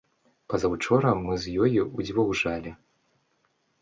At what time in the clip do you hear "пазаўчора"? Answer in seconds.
0.53-1.11